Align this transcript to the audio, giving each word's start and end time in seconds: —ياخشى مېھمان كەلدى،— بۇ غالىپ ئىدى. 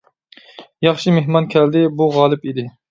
—ياخشى 0.87 1.15
مېھمان 1.19 1.51
كەلدى،— 1.57 1.87
بۇ 2.01 2.13
غالىپ 2.19 2.47
ئىدى. 2.53 2.71